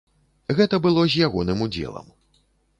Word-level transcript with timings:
Гэта 0.59 0.79
было 0.85 1.05
з 1.17 1.23
ягоным 1.27 1.63
удзелам. 1.69 2.13